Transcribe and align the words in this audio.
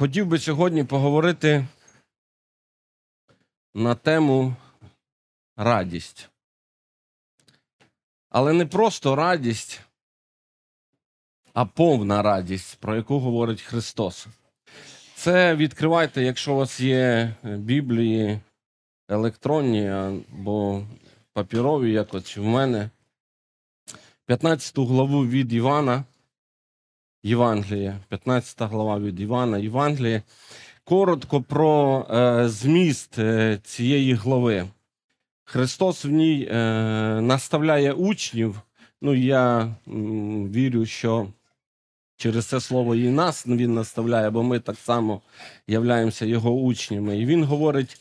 Хотів 0.00 0.26
би 0.26 0.38
сьогодні 0.38 0.84
поговорити 0.84 1.66
на 3.74 3.94
тему 3.94 4.56
радість. 5.56 6.28
Але 8.30 8.52
не 8.52 8.66
просто 8.66 9.16
радість, 9.16 9.80
а 11.52 11.64
повна 11.64 12.22
радість, 12.22 12.78
про 12.78 12.96
яку 12.96 13.18
говорить 13.18 13.62
Христос. 13.62 14.26
Це 15.14 15.56
відкривайте, 15.56 16.22
якщо 16.22 16.52
у 16.52 16.56
вас 16.56 16.80
є 16.80 17.34
Біблії 17.42 18.40
електронні 19.08 19.88
або 19.88 20.86
папірові, 21.32 21.92
як 21.92 22.14
от 22.14 22.36
в 22.36 22.42
мене. 22.42 22.90
15 24.26 24.78
главу 24.78 25.26
від 25.26 25.52
Івана. 25.52 26.04
Євангелія, 27.22 28.00
15 28.08 28.62
глава 28.62 28.98
від 28.98 29.20
Івана, 29.20 29.58
Євангелія. 29.58 30.22
Коротко 30.84 31.42
про 31.42 32.06
е, 32.10 32.48
зміст 32.48 33.18
е, 33.18 33.58
цієї 33.64 34.14
глави. 34.14 34.66
Христос 35.44 36.04
в 36.04 36.08
ній 36.08 36.48
е, 36.50 36.56
наставляє 37.20 37.92
учнів. 37.92 38.60
Ну, 39.02 39.14
я 39.14 39.74
м, 39.88 40.52
вірю, 40.52 40.86
що 40.86 41.26
через 42.16 42.46
це 42.46 42.60
слово 42.60 42.94
і 42.94 43.08
нас 43.08 43.46
він 43.46 43.74
наставляє, 43.74 44.30
бо 44.30 44.42
ми 44.42 44.58
так 44.60 44.76
само 44.76 45.20
являємося 45.66 46.26
його 46.26 46.52
учнями. 46.52 47.18
І 47.18 47.26
він 47.26 47.44
говорить 47.44 48.00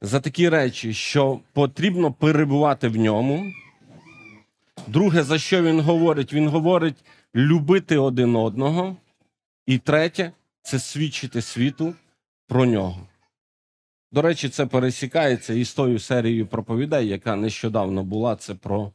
за 0.00 0.20
такі 0.20 0.48
речі, 0.48 0.94
що 0.94 1.40
потрібно 1.52 2.12
перебувати 2.12 2.88
в 2.88 2.96
ньому. 2.96 3.52
Друге, 4.86 5.22
за 5.22 5.38
що 5.38 5.62
він 5.62 5.80
говорить? 5.80 6.32
Він 6.32 6.48
говорить 6.48 7.04
любити 7.34 7.98
один 7.98 8.36
одного. 8.36 8.96
І 9.66 9.78
третє 9.78 10.32
це 10.62 10.78
свідчити 10.78 11.42
світу 11.42 11.94
про 12.48 12.66
нього. 12.66 13.06
До 14.12 14.22
речі, 14.22 14.48
це 14.48 14.66
пересікається 14.66 15.54
із 15.54 15.74
тою 15.74 15.98
серією 15.98 16.46
проповідей, 16.46 17.08
яка 17.08 17.36
нещодавно 17.36 18.04
була, 18.04 18.36
це 18.36 18.54
про 18.54 18.92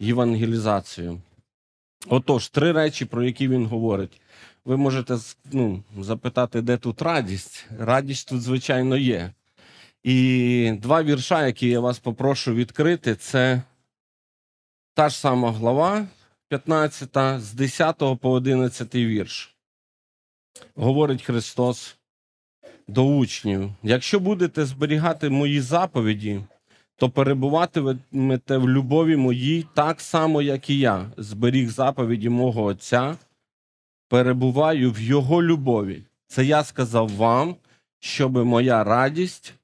євангелізацію. 0.00 1.20
Отож, 2.08 2.48
три 2.48 2.72
речі, 2.72 3.04
про 3.04 3.24
які 3.24 3.48
він 3.48 3.66
говорить. 3.66 4.20
Ви 4.64 4.76
можете 4.76 5.18
ну, 5.52 5.82
запитати, 5.98 6.62
де 6.62 6.76
тут 6.76 7.02
радість. 7.02 7.66
Радість 7.78 8.28
тут, 8.28 8.42
звичайно, 8.42 8.96
є. 8.96 9.32
І 10.02 10.72
два 10.82 11.02
вірша, 11.02 11.46
які 11.46 11.68
я 11.68 11.80
вас 11.80 11.98
попрошу 11.98 12.54
відкрити, 12.54 13.14
це 13.14 13.62
та 14.94 15.08
ж 15.08 15.18
сама 15.18 15.52
глава 15.52 16.06
15, 16.48 17.40
з 17.40 17.54
10 17.54 17.98
по 18.20 18.30
11 18.30 18.94
вірш. 18.94 19.56
Говорить 20.74 21.22
Христос 21.22 21.96
до 22.88 23.04
учнів: 23.04 23.70
якщо 23.82 24.20
будете 24.20 24.64
зберігати 24.64 25.30
мої 25.30 25.60
заповіді, 25.60 26.40
то 26.96 27.10
перебуватимете 27.10 28.56
в 28.56 28.68
любові 28.68 29.16
моїй 29.16 29.66
так 29.74 30.00
само, 30.00 30.42
як 30.42 30.70
і 30.70 30.78
я, 30.78 31.10
зберіг 31.16 31.70
заповіді 31.70 32.28
мого 32.28 32.62
Отця, 32.62 33.16
перебуваю 34.08 34.92
в 34.92 35.00
Його 35.00 35.42
любові. 35.42 36.02
Це 36.26 36.44
я 36.44 36.64
сказав 36.64 37.08
вам, 37.08 37.56
щоб 37.98 38.36
моя 38.36 38.84
радість, 38.84 39.54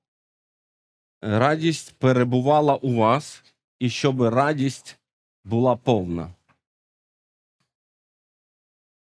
радість 1.22 1.94
перебувала 1.98 2.74
у 2.74 2.94
вас, 2.94 3.42
і 3.78 3.90
щоб 3.90 4.22
радість 4.22 4.98
була 5.44 5.76
повна. 5.76 6.34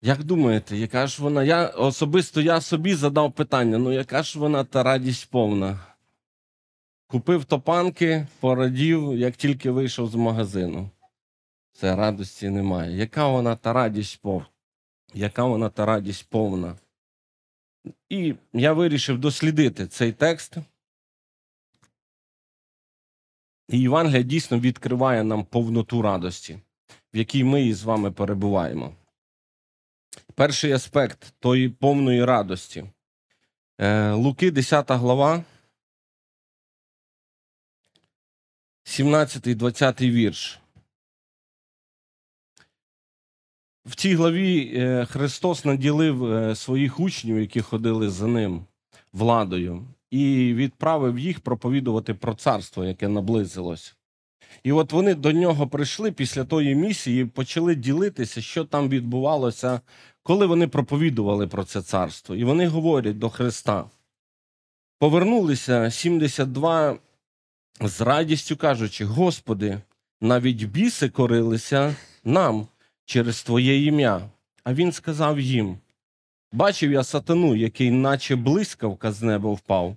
Як 0.02 0.24
думаєте, 0.24 0.76
яка 0.76 1.06
ж 1.06 1.22
вона? 1.22 1.44
Я 1.44 1.66
особисто 1.66 2.40
я 2.40 2.60
собі 2.60 2.94
задав 2.94 3.32
питання: 3.32 3.78
ну 3.78 3.92
яка 3.92 4.22
ж 4.22 4.38
вона 4.38 4.64
та 4.64 4.82
радість 4.82 5.30
повна? 5.30 5.78
Купив 7.06 7.44
топанки, 7.44 8.26
порадів, 8.40 9.18
як 9.18 9.36
тільки 9.36 9.70
вийшов 9.70 10.10
з 10.10 10.14
магазину. 10.14 10.90
Це 11.72 11.96
радості 11.96 12.48
немає. 12.48 12.96
Яка 12.96 13.28
вона 13.28 13.56
та 13.56 13.72
радість 13.72 14.20
повна? 14.20 14.46
Яка 15.14 15.44
вона 15.44 15.68
та 15.68 15.86
радість 15.86 16.30
повна? 16.30 16.77
І 18.08 18.34
я 18.52 18.72
вирішив 18.72 19.18
дослідити 19.18 19.86
цей 19.86 20.12
текст. 20.12 20.56
І 23.68 23.80
Євангелія 23.80 24.22
дійсно 24.22 24.60
відкриває 24.60 25.24
нам 25.24 25.44
повноту 25.44 26.02
радості, 26.02 26.58
в 27.14 27.16
якій 27.16 27.44
ми 27.44 27.62
із 27.62 27.83
вами 27.83 28.10
перебуваємо. 28.10 28.94
Перший 30.40 30.73
аспект 30.73 31.34
тої 31.39 31.68
повної 31.68 32.24
радості. 32.24 32.84
Е, 33.78 34.12
Луки, 34.12 34.51
10 34.51 34.90
глава, 34.90 35.45
17, 38.84 39.56
20 39.56 40.01
вірш. 40.01 40.61
В 43.84 43.95
цій 43.95 44.14
главі 44.14 44.73
е, 44.77 45.06
Христос 45.06 45.64
наділив 45.64 46.24
е, 46.24 46.55
своїх 46.55 47.01
учнів, 47.01 47.40
які 47.40 47.61
ходили 47.61 48.11
за 48.11 48.27
ним 48.27 48.67
владою, 49.12 49.86
і 50.11 50.55
відправив 50.55 51.18
їх 51.18 51.40
проповідувати 51.40 52.14
про 52.14 52.34
царство, 52.34 52.84
яке 52.84 53.08
наблизилось. 53.08 53.96
І 54.62 54.72
от 54.72 54.92
вони 54.92 55.14
до 55.14 55.33
нього 55.33 55.68
прийшли 55.68 56.12
після 56.12 56.44
тої 56.44 56.74
місії 56.74 57.22
і 57.22 57.27
почали 57.27 57.74
ділитися, 57.74 58.42
що 58.42 58.64
там 58.64 58.88
відбувалося, 58.88 59.80
коли 60.22 60.46
вони 60.46 60.68
проповідували 60.68 61.46
про 61.46 61.64
це 61.64 61.83
царство. 61.83 62.36
І 62.36 62.44
вони 62.44 62.66
говорять 62.66 63.18
до 63.18 63.28
Христа. 63.28 63.84
Повернулися 64.98 65.90
72 65.90 66.98
з 67.80 68.00
радістю 68.00 68.56
кажучи: 68.56 69.05
Господи, 69.05 69.80
навіть 70.20 70.64
біси 70.64 71.08
корилися 71.08 71.96
нам 72.24 72.66
через 73.05 73.42
Твоє 73.42 73.84
ім'я. 73.84 74.30
А 74.64 74.74
він 74.74 74.92
сказав 74.92 75.40
їм: 75.40 75.78
Бачив 76.52 76.92
я 76.92 77.05
сатану, 77.05 77.56
який, 77.56 77.90
наче 77.90 78.36
блискавка 78.36 79.12
з 79.12 79.22
неба 79.22 79.50
впав. 79.50 79.96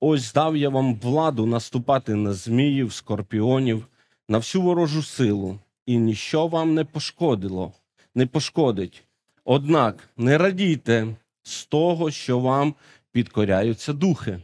Ось 0.00 0.32
дав 0.32 0.56
я 0.56 0.68
вам 0.68 0.94
владу 0.94 1.46
наступати 1.46 2.14
на 2.14 2.32
зміїв, 2.32 2.92
скорпіонів, 2.92 3.86
на 4.28 4.38
всю 4.38 4.62
ворожу 4.62 5.02
силу, 5.02 5.58
і 5.86 5.98
ніщо 5.98 6.46
вам 6.46 6.74
не 6.74 6.84
пошкодило, 6.84 7.72
не 8.14 8.26
пошкодить. 8.26 9.04
Однак 9.44 10.08
не 10.16 10.38
радійте 10.38 11.16
з 11.42 11.66
того, 11.66 12.10
що 12.10 12.38
вам 12.38 12.74
підкоряються 13.12 13.92
духи, 13.92 14.40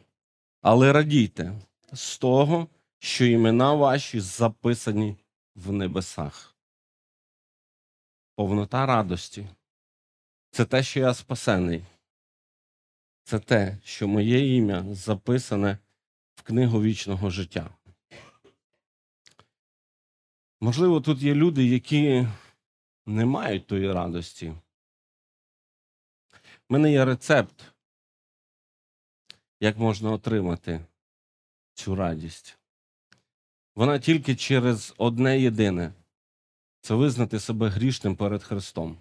але 0.63 0.93
радійте 0.93 1.53
з 1.93 2.19
того, 2.19 2.69
що 2.99 3.25
імена 3.25 3.75
ваші 3.75 4.21
записані 4.21 5.17
в 5.55 5.73
небесах. 5.73 6.55
Повнота 8.37 8.87
радості 8.87 9.47
це 10.51 10.65
те, 10.65 10.83
що 10.83 11.01
я 11.01 11.15
спасений. 11.15 11.85
Це 13.25 13.39
те, 13.39 13.79
що 13.85 14.09
моє 14.09 14.57
ім'я 14.57 14.95
записане 14.95 15.79
в 16.35 16.43
книгу 16.43 16.83
вічного 16.83 17.31
життя. 17.31 17.71
Можливо, 20.61 21.01
тут 21.01 21.23
є 21.23 21.35
люди, 21.35 21.67
які 21.67 22.29
не 23.07 23.25
мають 23.25 23.67
тої 23.67 23.93
радості. 23.93 24.55
У 26.69 26.73
мене 26.73 26.93
є 26.93 27.05
рецепт, 27.05 27.75
як 29.61 29.79
можна 29.79 30.13
отримати 30.13 30.85
цю 31.75 31.95
радість. 31.95 32.59
Вона 33.75 33.99
тільки 33.99 34.37
через 34.37 34.95
одне 34.99 35.41
єдине 35.41 35.93
це 36.81 36.95
визнати 36.95 37.41
себе 37.41 37.69
грішним 37.69 38.17
перед 38.17 38.43
Христом. 38.43 38.99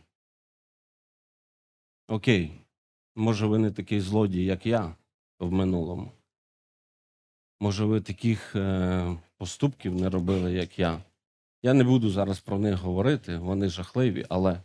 Окей. 2.07 2.62
Може, 3.15 3.45
ви 3.45 3.57
не 3.57 3.71
такий 3.71 4.01
злодій, 4.01 4.45
як 4.45 4.65
я 4.65 4.95
в 5.39 5.51
минулому. 5.51 6.11
Може, 7.59 7.85
ви 7.85 8.01
таких 8.01 8.55
е, 8.55 9.17
поступків 9.37 9.95
не 9.95 10.09
робили, 10.09 10.53
як 10.53 10.79
я. 10.79 11.03
Я 11.63 11.73
не 11.73 11.83
буду 11.83 12.09
зараз 12.09 12.39
про 12.39 12.59
них 12.59 12.75
говорити, 12.75 13.37
вони 13.37 13.69
жахливі, 13.69 14.25
але 14.29 14.61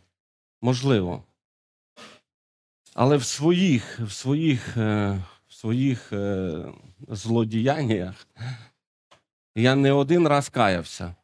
можливо. 0.61 1.23
Але 2.93 3.17
в 3.17 3.23
своїх 3.23 3.99
в 3.99 4.11
своїх, 4.11 4.77
е, 4.77 5.23
в 5.47 5.53
своїх 5.53 6.13
е, 6.13 6.65
злодіяннях 7.07 8.27
я 9.55 9.75
не 9.75 9.91
один 9.91 10.27
раз 10.27 10.49
каявся. 10.49 11.15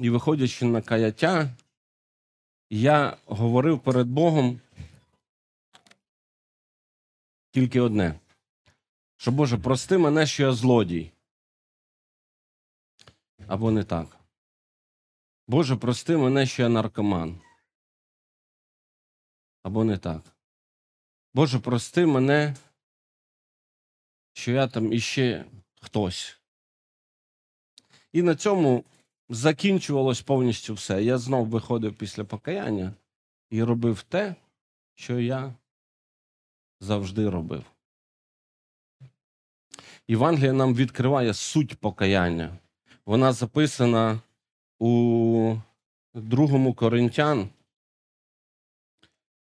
І 0.00 0.10
виходячи 0.10 0.64
на 0.64 0.82
каяття, 0.82 1.50
я 2.70 3.16
говорив 3.26 3.80
перед 3.80 4.08
Богом 4.08 4.60
тільки 7.54 7.80
одне: 7.80 8.20
що 9.16 9.32
Боже, 9.32 9.58
прости 9.58 9.98
мене, 9.98 10.26
що 10.26 10.42
я 10.42 10.52
злодій. 10.52 11.12
Або 13.46 13.70
не 13.70 13.84
так. 13.84 14.16
Боже, 15.46 15.76
прости 15.76 16.16
мене, 16.16 16.46
що 16.46 16.62
я 16.62 16.68
наркоман. 16.68 17.40
Або 19.62 19.84
не 19.84 19.98
так. 19.98 20.22
Боже, 21.34 21.58
прости 21.58 22.06
мене, 22.06 22.56
що 24.32 24.52
я 24.52 24.68
там 24.68 24.92
іще 24.92 25.44
хтось. 25.80 26.40
І 28.12 28.22
на 28.22 28.36
цьому 28.36 28.84
закінчувалось 29.28 30.22
повністю 30.22 30.74
все. 30.74 31.04
Я 31.04 31.18
знов 31.18 31.48
виходив 31.48 31.98
після 31.98 32.24
покаяння 32.24 32.94
і 33.50 33.62
робив 33.62 34.02
те, 34.02 34.34
що 34.94 35.20
я 35.20 35.54
завжди 36.80 37.30
робив. 37.30 37.64
Євангелія 40.08 40.52
нам 40.52 40.74
відкриває 40.74 41.34
суть 41.34 41.78
покаяння. 41.78 42.58
Вона 43.06 43.32
записана 43.32 44.20
у 44.78 45.56
другому 46.14 46.74
Коринтян. 46.74 47.48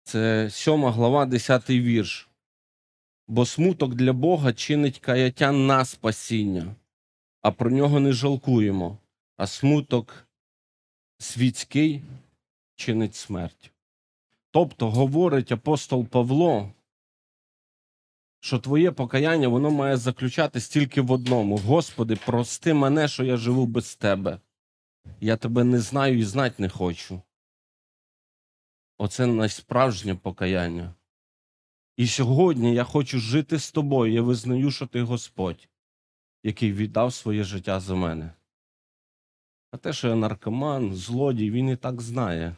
Це 0.03 0.49
7 0.51 0.85
глава, 0.85 1.25
10 1.25 1.69
вірш. 1.69 2.29
Бо 3.27 3.45
смуток 3.45 3.95
для 3.95 4.13
Бога 4.13 4.53
чинить 4.53 4.99
каяття 4.99 5.51
на 5.51 5.85
спасіння, 5.85 6.75
а 7.41 7.51
про 7.51 7.71
нього 7.71 7.99
не 7.99 8.11
жалкуємо, 8.11 8.97
а 9.37 9.47
смуток 9.47 10.27
світський 11.17 12.01
чинить 12.75 13.15
смерть. 13.15 13.71
Тобто, 14.51 14.91
говорить 14.91 15.51
апостол 15.51 16.05
Павло, 16.05 16.71
що 18.43 18.59
твоє 18.59 18.91
покаяння 18.91 19.47
воно 19.47 19.71
має 19.71 19.97
заключатись 19.97 20.69
тільки 20.69 21.01
в 21.01 21.11
одному: 21.11 21.57
Господи, 21.57 22.15
прости 22.25 22.73
мене, 22.73 23.07
що 23.07 23.23
я 23.23 23.37
живу 23.37 23.65
без 23.65 23.95
тебе. 23.95 24.39
Я 25.21 25.37
тебе 25.37 25.63
не 25.63 25.79
знаю 25.79 26.19
і 26.19 26.23
знати 26.23 26.55
не 26.57 26.69
хочу. 26.69 27.21
Оце 28.97 29.27
найсправжнє 29.27 30.15
покаяння. 30.15 30.93
І 31.97 32.07
сьогодні 32.07 32.73
я 32.73 32.83
хочу 32.83 33.19
жити 33.19 33.59
з 33.59 33.71
тобою. 33.71 34.13
Я 34.13 34.21
визнаю, 34.21 34.71
що 34.71 34.87
ти 34.87 35.01
Господь, 35.01 35.69
який 36.43 36.73
віддав 36.73 37.13
своє 37.13 37.43
життя 37.43 37.79
за 37.79 37.95
мене. 37.95 38.33
А 39.71 39.77
те, 39.77 39.93
що 39.93 40.07
я 40.07 40.15
наркоман, 40.15 40.93
злодій, 40.93 41.51
він 41.51 41.69
і 41.69 41.75
так 41.75 42.01
знає. 42.01 42.55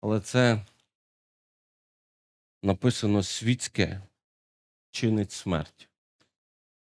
Але 0.00 0.20
це 0.20 0.66
написано 2.62 3.22
світське 3.22 4.02
чинить 4.96 5.32
смерть. 5.32 5.88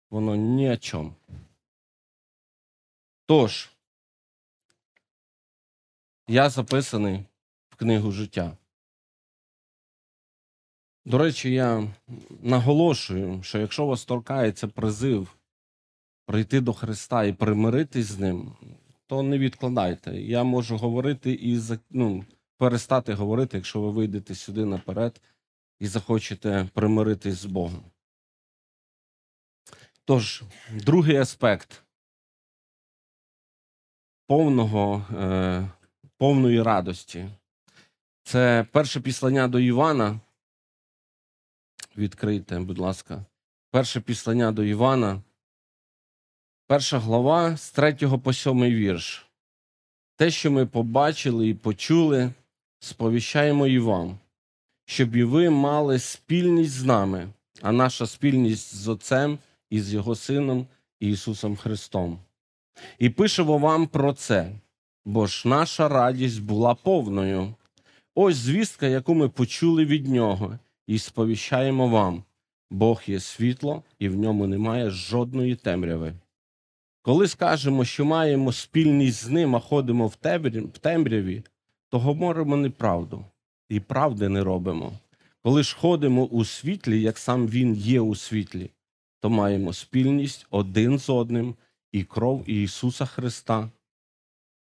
Воно 0.10 0.36
ні 0.36 0.70
о 0.70 0.78
чому. 0.78 1.16
Тож, 3.26 3.70
я 6.28 6.50
записаний 6.50 7.26
в 7.70 7.76
книгу 7.76 8.12
життя. 8.12 8.58
До 11.06 11.18
речі, 11.18 11.52
я 11.52 11.94
наголошую, 12.42 13.44
що 13.44 13.60
якщо 13.60 13.86
вас 13.86 14.06
торкається 14.06 14.68
призив 14.68 15.38
прийти 16.26 16.62
до 16.62 16.74
Христа 16.74 17.24
і 17.24 17.34
примиритись 17.34 18.06
з 18.06 18.20
ним, 18.20 18.56
то 19.08 19.24
не 19.24 19.38
відкладайте. 19.38 20.22
Я 20.22 20.44
можу 20.44 20.78
говорити 20.78 21.32
і 21.32 21.62
ну, 21.90 22.26
перестати 22.58 23.14
говорити, 23.14 23.58
якщо 23.58 23.82
ви 23.82 23.92
вийдете 23.92 24.36
сюди 24.36 24.66
наперед 24.66 25.22
і 25.80 25.88
захочете 25.88 26.70
примиритись 26.74 27.38
з 27.38 27.46
Богом. 27.46 27.93
Тож, 30.06 30.44
другий 30.72 31.16
аспект 31.16 31.84
повного, 34.28 35.06
е, 35.18 35.70
повної 36.18 36.62
радості. 36.62 37.30
Це 38.24 38.66
перше 38.72 39.02
післання 39.02 39.48
до 39.48 39.60
Івана. 39.60 40.20
Відкрийте, 41.98 42.60
будь 42.60 42.78
ласка. 42.78 43.26
Перше 43.72 44.02
післання 44.02 44.52
до 44.52 44.64
Івана. 44.64 45.22
Перша 46.68 47.00
глава 47.00 47.58
з 47.58 47.72
3 47.72 48.18
по 48.18 48.34
7 48.34 48.64
вірш. 48.64 49.26
Те, 50.16 50.32
що 50.32 50.52
ми 50.52 50.66
побачили 50.66 51.48
і 51.48 51.54
почули, 51.54 52.34
сповіщаємо 52.80 53.68
і 53.68 53.80
вам, 53.80 54.20
щоб 54.86 55.16
і 55.16 55.24
ви 55.24 55.50
мали 55.50 56.00
спільність 56.00 56.72
з 56.72 56.84
нами, 56.84 57.30
а 57.62 57.72
наша 57.72 58.08
спільність 58.08 58.76
з 58.76 58.88
Отцем 58.88 59.40
і 59.70 59.82
з 59.82 59.94
Його 59.94 60.16
Сином 60.16 60.68
Ісусом 61.00 61.56
Христом. 61.56 62.20
І 63.00 63.10
пишемо 63.10 63.58
вам 63.58 63.88
про 63.88 64.14
це, 64.14 64.52
бо 65.06 65.28
ж 65.28 65.48
наша 65.48 65.88
радість 65.88 66.42
була 66.42 66.76
повною. 66.76 67.56
Ось 68.16 68.36
звістка, 68.36 68.88
яку 68.88 69.14
ми 69.14 69.30
почули 69.30 69.86
від 69.86 70.08
нього, 70.08 70.60
і 70.88 71.00
сповіщаємо 71.00 71.88
вам: 71.88 72.24
Бог 72.72 73.04
є 73.08 73.20
світло, 73.20 73.84
і 74.00 74.10
в 74.10 74.16
ньому 74.16 74.48
немає 74.48 74.90
жодної 74.90 75.56
темряви. 75.56 76.14
Коли 77.02 77.28
скажемо, 77.28 77.86
що 77.86 78.06
маємо 78.06 78.52
спільність 78.52 79.24
з 79.24 79.30
ним, 79.30 79.56
а 79.56 79.60
ходимо 79.60 80.08
в 80.08 80.16
темряві, 80.80 81.44
то 81.90 82.00
говоримо 82.00 82.58
неправду 82.58 83.26
і 83.70 83.80
правди 83.80 84.30
не 84.30 84.44
робимо. 84.44 84.94
Коли 85.42 85.64
ж 85.64 85.76
ходимо 85.76 86.26
у 86.26 86.46
світлі, 86.46 87.02
як 87.02 87.18
сам 87.18 87.48
він 87.48 87.76
є 87.76 88.02
у 88.02 88.16
світлі, 88.16 88.70
то 89.24 89.30
маємо 89.30 89.74
спільність 89.74 90.48
один 90.50 91.00
з 91.00 91.10
одним, 91.10 91.56
і 91.92 92.04
кров 92.04 92.50
Ісуса 92.50 93.06
Христа, 93.06 93.72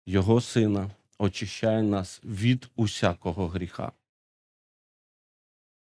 Його 0.05 0.41
Сина, 0.41 0.91
очищає 1.17 1.83
нас 1.83 2.21
від 2.23 2.69
усякого 2.75 3.47
гріха. 3.47 3.91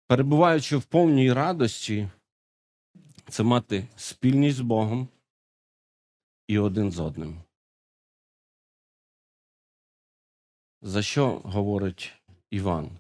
Перебуваючи 0.07 0.77
в 0.77 0.85
повній 0.85 1.33
радості, 1.33 2.09
це 3.29 3.43
мати 3.43 3.89
спільність 3.97 4.57
з 4.57 4.61
Богом 4.61 5.09
і 6.49 6.59
один 6.59 6.93
з 6.93 6.99
одним. 6.99 7.43
За 10.83 11.03
що 11.03 11.39
говорить 11.45 12.13
Іван? 12.51 12.99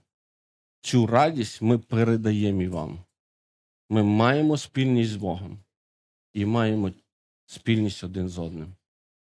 Цю 0.80 1.06
радість 1.06 1.62
ми 1.62 1.78
передаємо 1.78 2.62
і 2.62 2.68
вам. 2.68 3.04
Ми 3.90 4.02
маємо 4.02 4.56
спільність 4.56 5.10
з 5.10 5.16
Богом 5.16 5.62
і 6.36 6.44
маємо 6.44 6.92
спільність 7.46 8.04
один 8.04 8.28
з 8.28 8.38
одним. 8.38 8.74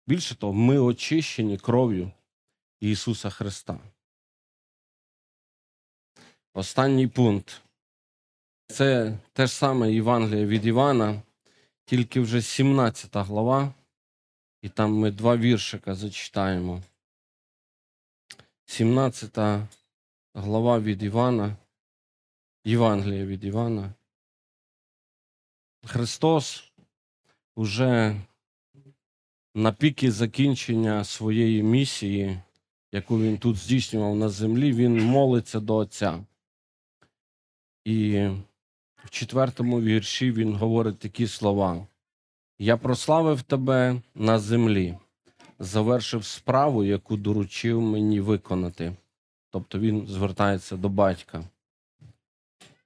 Більше 0.06 0.34
того, 0.34 0.52
ми 0.52 0.78
очищені 0.78 1.58
кров'ю 1.58 2.12
Ісуса 2.80 3.30
Христа. 3.30 3.80
Останній 6.54 7.06
пункт. 7.06 7.60
Це 8.66 9.18
те 9.32 9.46
ж 9.46 9.54
саме 9.54 9.92
Євангеліє 9.92 10.46
від 10.46 10.66
Івана, 10.66 11.22
тільки 11.84 12.20
вже 12.20 12.42
17 12.42 13.16
глава, 13.16 13.74
і 14.60 14.68
там 14.68 14.94
ми 14.94 15.10
два 15.10 15.36
віршика 15.36 15.94
зачитаємо. 15.94 16.82
17 18.64 19.38
глава 20.34 20.80
від 20.80 21.02
Івана, 21.02 21.56
Євангелія 22.64 23.26
від 23.26 23.44
Івана. 23.44 23.94
Христос 25.84 26.71
уже 27.56 28.16
на 29.54 29.72
піки 29.72 30.12
закінчення 30.12 31.04
своєї 31.04 31.62
місії, 31.62 32.38
яку 32.92 33.20
він 33.20 33.38
тут 33.38 33.56
здійснював 33.56 34.16
на 34.16 34.28
землі, 34.28 34.72
він 34.72 35.04
молиться 35.04 35.60
до 35.60 35.76
Отця. 35.76 36.24
І 37.84 38.28
в 39.04 39.10
четвертому 39.10 39.80
вірші 39.80 40.32
він 40.32 40.54
говорить 40.54 40.98
такі 40.98 41.26
слова: 41.26 41.86
Я 42.58 42.76
прославив 42.76 43.42
тебе 43.42 44.00
на 44.14 44.38
землі, 44.38 44.98
завершив 45.58 46.24
справу, 46.24 46.84
яку 46.84 47.16
доручив 47.16 47.80
мені 47.80 48.20
виконати. 48.20 48.96
Тобто 49.50 49.78
він 49.78 50.06
звертається 50.06 50.76
до 50.76 50.88
батька. 50.88 51.44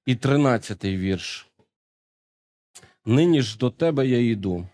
І 0.06 0.14
тринадцятий 0.16 0.96
вірш. 0.96 1.46
Нині 3.08 3.42
ж 3.42 3.58
до 3.58 3.70
тебе 3.70 4.06
я 4.06 4.30
йду, 4.30 4.68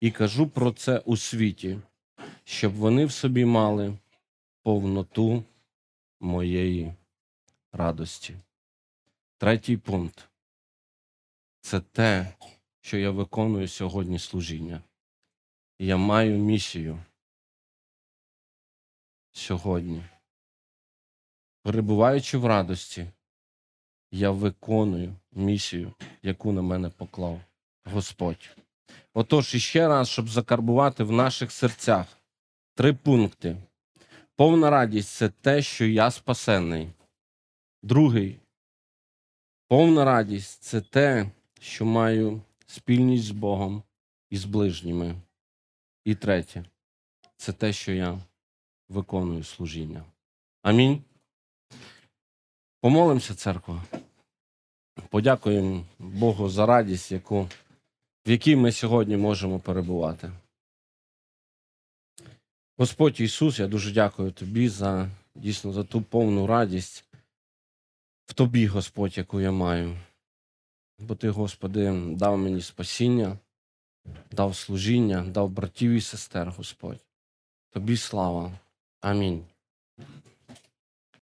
і 0.00 0.10
кажу 0.10 0.48
про 0.48 0.72
це 0.72 0.98
у 0.98 1.16
світі, 1.16 1.78
щоб 2.44 2.74
вони 2.74 3.04
в 3.04 3.12
собі 3.12 3.44
мали 3.44 3.98
повноту 4.62 5.44
моєї 6.20 6.94
радості. 7.72 8.36
Третій 9.38 9.76
пункт 9.76 10.28
це 11.60 11.80
те, 11.80 12.34
що 12.80 12.98
я 12.98 13.10
виконую 13.10 13.68
сьогодні 13.68 14.18
служіння. 14.18 14.82
Я 15.78 15.96
маю 15.96 16.38
місію 16.38 16.98
сьогодні. 19.32 20.02
Перебуваючи 21.62 22.38
в 22.38 22.46
радості, 22.46 23.06
я 24.10 24.30
виконую 24.30 25.16
місію, 25.32 25.92
яку 26.22 26.52
на 26.52 26.62
мене 26.62 26.88
поклав 26.88 27.40
Господь. 27.84 28.56
Отож, 29.14 29.54
іще 29.54 29.88
раз, 29.88 30.08
щоб 30.08 30.28
закарбувати 30.28 31.04
в 31.04 31.12
наших 31.12 31.52
серцях 31.52 32.06
три 32.74 32.92
пункти. 32.92 33.56
Повна 34.36 34.70
радість 34.70 35.08
це 35.08 35.28
те, 35.28 35.62
що 35.62 35.86
я 35.86 36.10
спасенний. 36.10 36.88
Другий 37.82 38.40
Повна 39.70 40.04
радість 40.04 40.62
це 40.62 40.80
те, 40.80 41.30
що 41.60 41.84
маю 41.84 42.42
спільність 42.66 43.24
з 43.24 43.30
Богом 43.30 43.82
і 44.30 44.36
з 44.36 44.44
ближніми. 44.44 45.14
І 46.04 46.14
третє 46.14 46.64
це 47.36 47.52
те, 47.52 47.72
що 47.72 47.92
я 47.92 48.18
виконую 48.88 49.44
служіння. 49.44 50.04
Амінь. 50.62 51.04
Помолимося, 52.80 53.34
церква. 53.34 53.84
Подякуємо 55.08 55.84
Богу 55.98 56.48
за 56.48 56.66
радість, 56.66 57.12
яку, 57.12 57.48
в 58.26 58.30
якій 58.30 58.56
ми 58.56 58.72
сьогодні 58.72 59.16
можемо 59.16 59.58
перебувати. 59.60 60.32
Господь 62.78 63.20
Ісус, 63.20 63.58
я 63.58 63.66
дуже 63.66 63.92
дякую 63.92 64.32
Тобі 64.32 64.68
за 64.68 65.10
дійсно 65.34 65.72
за 65.72 65.84
ту 65.84 66.02
повну 66.02 66.46
радість 66.46 67.04
в 68.26 68.34
Тобі, 68.34 68.66
Господь, 68.66 69.18
яку 69.18 69.40
я 69.40 69.52
маю. 69.52 69.96
Бо 70.98 71.14
Ти, 71.14 71.30
Господи, 71.30 71.92
дав 72.16 72.38
мені 72.38 72.62
спасіння, 72.62 73.38
дав 74.30 74.56
служіння, 74.56 75.24
дав 75.24 75.50
братів 75.50 75.90
і 75.90 76.00
сестер, 76.00 76.50
Господь. 76.50 77.00
Тобі 77.70 77.96
слава. 77.96 78.52
Амінь. 79.00 79.44